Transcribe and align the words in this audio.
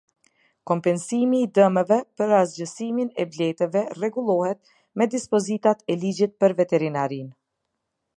Kompensimi 0.69 1.41
i 1.47 1.49
dëmeve 1.57 1.97
për 2.21 2.33
asgjësimin 2.37 3.11
e 3.23 3.25
bletëve 3.35 3.83
rregullohet 3.99 4.73
me 5.01 5.07
dispozitat 5.15 5.85
e 5.93 5.99
Ligjit 6.05 6.35
për 6.45 6.57
veterinarinë. 6.63 7.31